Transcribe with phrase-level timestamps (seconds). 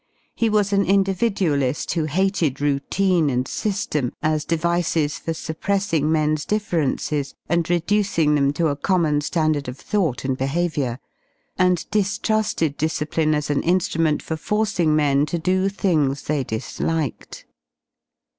[0.33, 6.05] He was an individuali^ who hated routine and sy SI em as devices for suppressing
[6.05, 10.97] men^s differences and reducing them to a common Standard of thought and behaviour
[11.57, 17.45] y and distrusted dpsciplitu as an instrument for forcing men to do things they disliked.